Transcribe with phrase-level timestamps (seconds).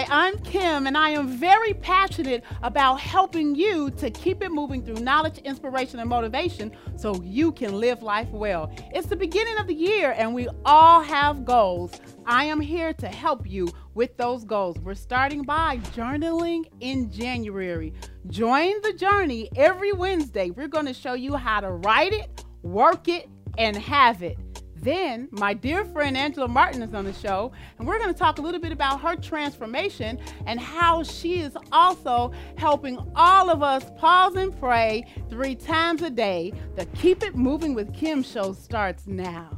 [0.00, 4.82] Hi, I'm Kim, and I am very passionate about helping you to keep it moving
[4.82, 8.72] through knowledge, inspiration, and motivation so you can live life well.
[8.94, 12.00] It's the beginning of the year, and we all have goals.
[12.24, 14.78] I am here to help you with those goals.
[14.78, 17.92] We're starting by journaling in January.
[18.28, 20.48] Join the journey every Wednesday.
[20.48, 23.28] We're going to show you how to write it, work it,
[23.58, 24.38] and have it.
[24.80, 28.38] Then, my dear friend Angela Martin is on the show, and we're going to talk
[28.38, 33.84] a little bit about her transformation and how she is also helping all of us
[33.98, 36.54] pause and pray three times a day.
[36.76, 39.50] The Keep It Moving with Kim show starts now.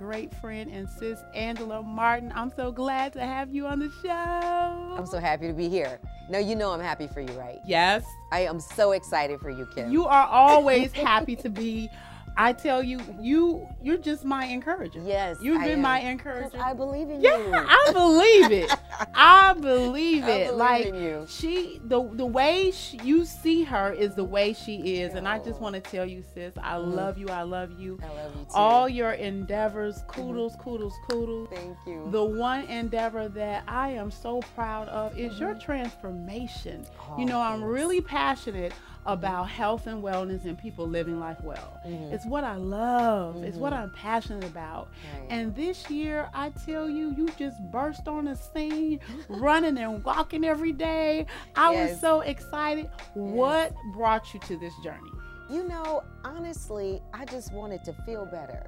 [0.00, 2.32] Great friend and sis Angela Martin.
[2.34, 4.08] I'm so glad to have you on the show.
[4.08, 6.00] I'm so happy to be here.
[6.30, 7.58] No, you know I'm happy for you, right?
[7.66, 8.02] Yes.
[8.32, 9.92] I am so excited for you, Kim.
[9.92, 11.90] You are always happy to be.
[12.36, 15.00] I tell you, you you're just my encourager.
[15.04, 15.82] Yes, You've I been am.
[15.82, 16.58] my encourager.
[16.62, 17.52] I believe in yeah, you.
[17.54, 18.70] I believe it.
[19.14, 20.28] I believe it.
[20.28, 21.26] I believe like in you.
[21.28, 25.38] she, the the way she, you see her is the way she is, and I
[25.38, 25.64] just Oh.
[25.64, 26.94] want to tell you, sis, I Mhm.
[26.94, 27.28] love you.
[27.28, 27.98] I love you.
[28.02, 28.50] I love you too.
[28.54, 31.48] All your endeavors, kudos, kudos, kudos.
[31.50, 32.08] Thank you.
[32.10, 36.86] The one endeavor that I am so proud of is your transformation.
[37.18, 37.72] you Oh, know, I'm thanks.
[37.72, 38.72] really passionate
[39.06, 41.80] about health and wellness and people living life well.
[41.86, 42.12] Mhm.
[42.20, 43.72] It's what I love, it's what.
[43.72, 44.90] I'm passionate about.
[45.20, 45.26] Right.
[45.30, 50.44] And this year, I tell you, you just burst on the scene, running and walking
[50.44, 51.24] every day.
[51.56, 52.90] I was so excited.
[53.14, 55.10] What brought you to this journey?
[55.48, 58.66] You know, honestly, I just wanted to feel better.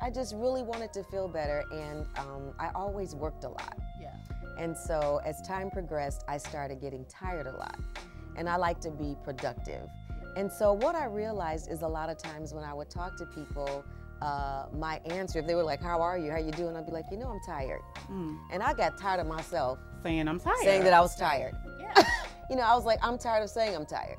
[0.00, 3.76] I just really wanted to feel better, and um, I always worked a lot.
[4.00, 4.14] Yeah.
[4.56, 7.78] And so as time progressed, I started getting tired a lot.
[8.36, 9.90] And I like to be productive.
[10.36, 13.26] And so what I realized is a lot of times when I would talk to
[13.26, 13.84] people,
[14.22, 16.30] uh, my answer, if they were like, How are you?
[16.30, 16.76] How you doing?
[16.76, 17.80] I'd be like, You know, I'm tired.
[18.10, 18.38] Mm.
[18.52, 20.56] And I got tired of myself Saying I'm tired.
[20.62, 21.54] saying that I was tired.
[21.80, 22.02] Yeah.
[22.50, 24.16] You know, I was like, I'm tired of saying I'm tired.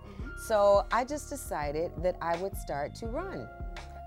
[0.47, 3.45] So I just decided that I would start to run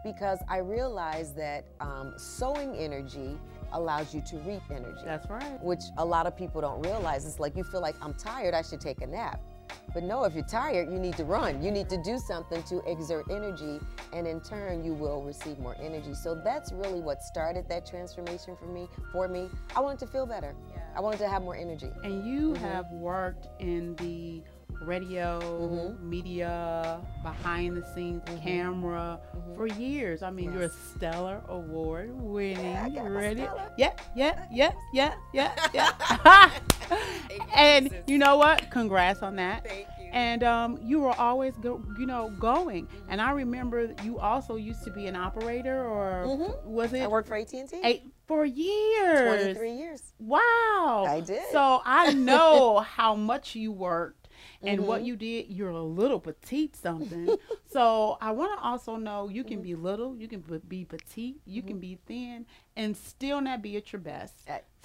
[0.02, 3.38] because I realized that um, sowing energy
[3.72, 5.62] allows you to reap energy That's right.
[5.62, 7.26] which a lot of people don't realize.
[7.26, 9.42] It's like you feel like I'm tired, I should take a nap.
[9.92, 11.62] But no, if you're tired, you need to run.
[11.62, 13.78] You need to do something to exert energy,
[14.12, 16.14] and in turn, you will receive more energy.
[16.14, 18.88] So that's really what started that transformation for me.
[19.12, 20.54] For me, I wanted to feel better.
[20.96, 21.90] I wanted to have more energy.
[22.02, 22.56] And you Mhm.
[22.58, 24.42] have worked in the
[24.82, 26.00] radio, Mhm.
[26.02, 28.42] media, behind the scenes, Mhm.
[28.42, 29.56] camera Mhm.
[29.56, 30.22] for years.
[30.22, 32.64] I mean, you're a Stellar Award winning.
[32.64, 33.42] Yeah, I got my ready?
[33.42, 33.72] Stellar.
[33.78, 36.50] Yeah, yeah, yeah, yeah, yeah, yeah.
[37.56, 38.70] and you know what?
[38.70, 39.64] Congrats on that.
[39.66, 40.08] Thank you.
[40.12, 42.86] And um, you were always, go, you know, going.
[43.08, 46.64] And I remember you also used to be an operator, or Mhm.
[46.64, 48.02] was it I worked for AT&T.
[48.26, 49.20] for years?
[49.54, 50.12] 23 years.
[50.20, 51.04] Wow.
[51.08, 51.42] I did.
[51.50, 54.28] So I know how much you worked
[54.62, 55.06] and what Mhm.
[55.06, 55.46] you did.
[55.48, 57.36] You're a little petite something.
[57.70, 59.48] so I want to also know you Mm-hmm.
[59.48, 62.46] can be little, you can be- be petite, you can be thin,
[62.76, 64.34] and still not be at your best.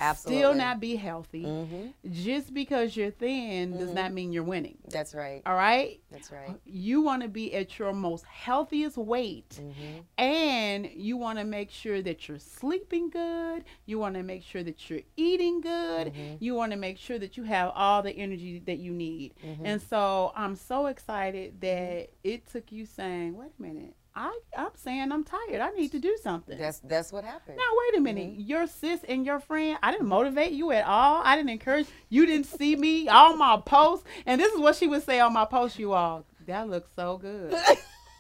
[0.02, 1.44] A- Still not be healthy.
[1.44, 1.94] Mhm.
[2.12, 3.94] Just because you're thin does Mhm.
[3.96, 4.78] not mean you're winning.
[4.90, 5.42] That's right.
[5.46, 6.00] All right?
[6.12, 6.56] That's right.
[6.66, 10.04] You want to be at your most healthiest weight Mhm.
[10.18, 13.66] and you want to make sure that you're sleeping good.
[13.86, 16.14] You want to make sure that you're eating good.
[16.14, 16.38] Mhm.
[16.40, 19.34] You want to make sure that you have all the energy that you need.
[19.44, 19.60] Mhm.
[19.64, 24.72] And so I'm so excited that it took you saying, wait a minute, I, I'm
[24.76, 25.62] saying I'm tired.
[25.62, 26.58] I need to do something.
[26.58, 27.56] That's that's what happened.
[27.56, 28.32] now, wait a minute.
[28.32, 28.42] Mm-hmm.
[28.42, 31.22] Your sis and your friend, I didn't motivate you at all.
[31.24, 31.88] I didn't encourage.
[32.10, 34.06] You didn't see me on my posts.
[34.26, 36.26] And this is what she would say on my post, you all.
[36.48, 37.56] That looks so good.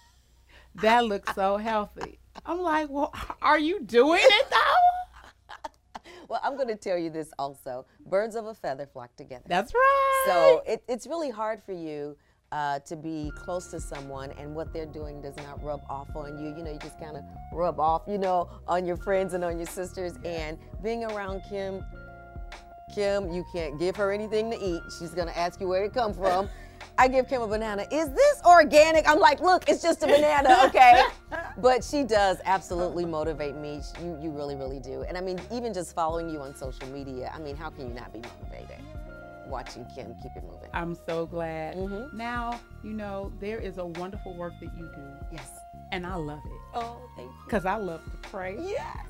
[0.75, 2.19] that looks so healthy.
[2.45, 5.59] I'm like, well, are you doing it though?
[6.29, 7.87] Well, I'm going to tell you this also.
[8.05, 9.43] Birds of a feather flock together.
[9.47, 10.23] That's right.
[10.27, 12.15] so it, it's really hard for you
[12.51, 16.37] uh, to be close to someone and what they're doing does not rub off on
[16.37, 16.55] you.
[16.55, 19.57] You know, you just kind of rub off, you know, on your friends and on
[19.57, 20.13] your sisters.
[20.25, 21.83] And being around Kim,
[22.93, 24.81] Kim, you can't give her anything to eat.
[24.97, 26.49] She's going to ask you where it come from.
[26.97, 27.85] I give Kim a banana.
[27.91, 29.07] Is this organic?
[29.07, 31.03] I'm like, look, it's just a banana, okay?
[31.57, 33.81] but she does absolutely motivate me.
[34.01, 35.03] You, you really, really do.
[35.03, 37.93] And I mean, even just following you on social media, I mean, how can you
[37.93, 38.83] not be motivated?
[39.49, 40.69] Watching Kim keep it moving.
[40.73, 41.75] I'm so glad.
[41.75, 42.13] Mhm.
[42.13, 45.01] Now, you know, there is a wonderful work that you do,
[45.31, 45.51] Yes.
[45.91, 47.35] and I love it Oh, thank you.
[47.45, 48.57] because I love to pray.
[48.59, 49.07] Yes.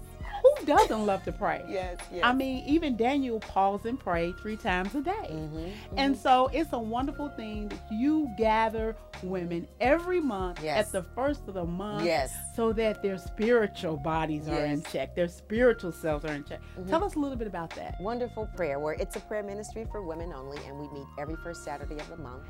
[0.65, 1.63] Doesn't love to pray?
[1.69, 2.21] Yes, yes.
[2.23, 5.11] I mean, even Daniel paused and prayed three times a day.
[5.29, 10.87] Mm-hmm, And so it's a wonderful thing that you gather women every month Yes.
[10.87, 12.33] at the first of the month Yes.
[12.55, 14.91] so that their spiritual bodies are in Mm-hmm.
[14.91, 16.59] check, their spiritual selves are in check.
[16.87, 17.95] Tell us a little bit about that.
[17.99, 21.63] Wonderful prayer, where it's a prayer ministry for women only, and we meet every first
[21.63, 22.43] Saturday of the month.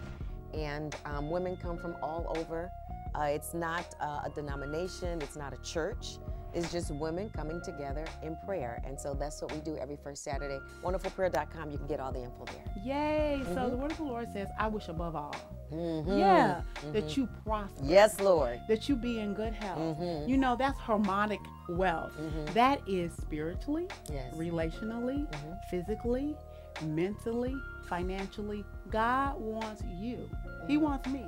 [0.54, 2.72] And um, women come from all over.
[3.16, 6.18] Uh, it's not uh, a denomination, it's not a church.
[6.54, 8.82] It's just women coming together in prayer.
[8.86, 10.60] And so that's what we do every first Saturday.
[10.84, 12.64] WonderfulPrayer.com, you can get all the info there.
[12.84, 13.42] Yay.
[13.44, 13.70] So Mm-hmm.
[13.72, 15.36] the word of the Lord says, I wish above all.
[15.72, 16.18] Mhm.
[16.18, 16.62] Yeah.
[16.92, 17.80] That you prosper.
[17.84, 18.60] Yes, Lord.
[18.68, 19.78] That you be in good health.
[20.00, 20.28] Mhm.
[20.28, 22.14] You know, that's harmonic wealth.
[22.56, 24.34] That is spiritually, Yes.
[24.36, 25.28] relationally,
[25.70, 26.36] physically,
[26.84, 27.56] mentally,
[27.88, 28.66] financially.
[28.90, 30.28] God wants you.
[30.68, 31.26] He wants me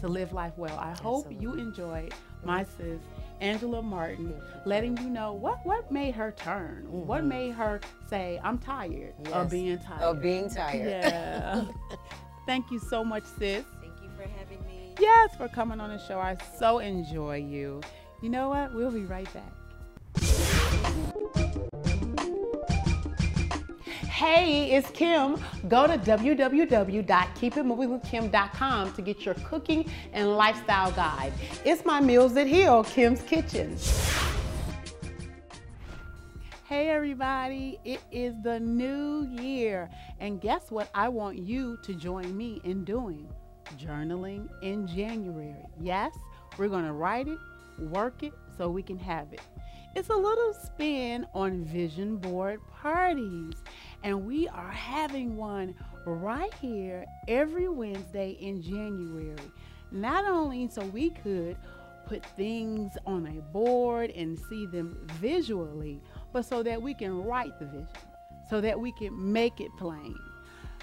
[0.00, 0.78] to live life well.
[0.78, 2.14] I hope you enjoyed
[2.44, 3.00] my sis
[3.40, 4.34] Angela Martin
[4.64, 6.86] letting you know what what made her turn.
[6.88, 7.28] What mm-hmm.
[7.28, 10.02] made her say, I'm tired of being tired.
[10.02, 10.88] Of being tired.
[10.88, 11.64] Yeah.
[12.46, 13.64] Thank you so much, sis.
[13.80, 14.94] Thank you for having me.
[14.98, 16.18] Yes, for coming on the show.
[16.18, 17.80] I so enjoy you.
[18.22, 18.74] You know what?
[18.74, 19.52] We'll be right back.
[24.20, 25.40] Hey, it's Kim.
[25.66, 31.32] Go to www.keepitmovingwithkim.com to get your cooking and lifestyle guide.
[31.64, 33.78] It's my Meals that Heal, Kim's Kitchen.
[36.66, 39.88] Hey everybody, it is the new year.
[40.18, 43.26] And guess what I want you to join me in doing?
[43.78, 45.64] Journaling in January.
[45.80, 46.14] Yes,
[46.58, 47.38] we're going to write it,
[47.78, 49.40] work it so we can have it.
[49.96, 53.54] It's a little spin on vision board parties.
[54.02, 55.74] And we are having one
[56.06, 59.36] right here every Wednesday in January.
[59.92, 61.56] Not only so we could
[62.06, 66.00] put things on a board and see them visually,
[66.32, 67.88] but so that we can write the vision,
[68.48, 70.18] so that we can make it plain.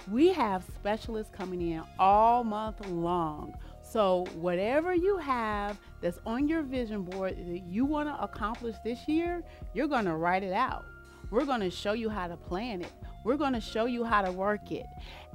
[0.10, 3.56] We have specialists coming in all month long.
[3.82, 9.08] So, whatever you have that's on your vision board that you want to accomplish this
[9.08, 9.44] year,
[9.74, 10.86] you're going to write it out.
[11.30, 12.92] We're going to show you how to plan it.
[13.24, 14.86] We're going to show you how to work it.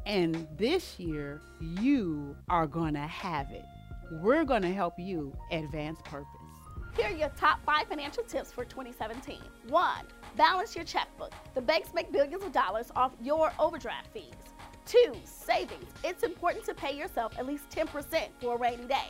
[0.07, 3.65] And this year, you are going to have it.
[4.21, 6.27] We're going to help you advance purpose.
[6.97, 9.39] Here are your top five financial tips for 2017.
[9.69, 10.05] One,
[10.37, 11.33] balance your checkbook.
[11.55, 14.35] The banks make billions of dollars off your overdraft fees.
[14.85, 15.91] Two, savings.
[16.05, 19.09] It's important to pay yourself at least 10% for a rainy day.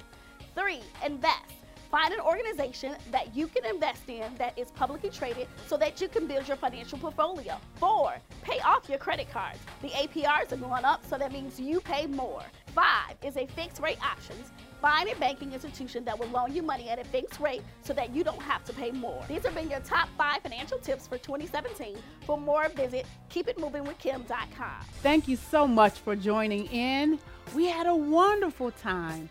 [0.54, 1.61] Three, invest.
[1.92, 6.08] Find an organization that you can invest in that is publicly traded so that you
[6.08, 7.58] can build your financial portfolio.
[7.74, 9.58] Four, pay off your credit cards.
[9.82, 12.42] The APRs are going up, so that means you pay more.
[12.68, 14.52] Five is a fixed rate options.
[14.80, 18.14] Find a banking institution that will loan you money at a fixed rate so that
[18.16, 19.22] you don't have to pay more.
[19.28, 21.98] These have been your top five financial tips for 2017.
[22.24, 24.86] For more, visit keepitmovingwithkim.com.
[25.02, 27.18] Thank you so much for joining in.
[27.54, 29.28] We had a wonderful time.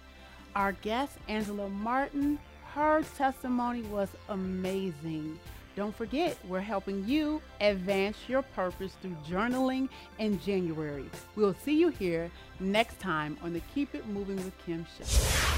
[0.55, 2.37] Our guest, Angela Martin,
[2.73, 5.37] her testimony was amazing.
[5.75, 9.89] Don't forget, we're helping you advance your purpose through journaling
[10.19, 11.05] in January.
[11.35, 12.29] We'll see you here
[12.59, 15.50] next time on the Keep It Moving with Kim show.